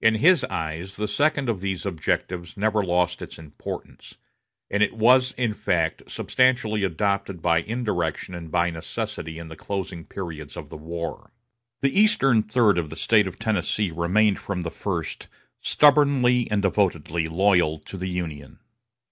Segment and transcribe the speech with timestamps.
[0.00, 4.16] In his eyes, the second of these objectives never lost its importance;
[4.68, 10.04] and it was in fact substantially adopted by indirection and by necessity in the closing
[10.04, 11.30] periods of the war.
[11.82, 15.28] The eastern third of the State of Tennessee remained from the first
[15.60, 18.58] stubbornly and devotedly loyal to the Union.